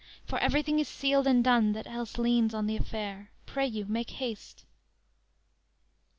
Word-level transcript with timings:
for 0.25 0.39
everything 0.39 0.79
is 0.79 0.87
sealed 0.87 1.27
and 1.27 1.43
done 1.43 1.73
That 1.73 1.85
else 1.85 2.17
leans 2.17 2.55
on 2.55 2.65
the 2.65 2.75
affair; 2.75 3.29
pray 3.45 3.67
you, 3.67 3.85
make 3.85 4.09
haste!" 4.09 4.65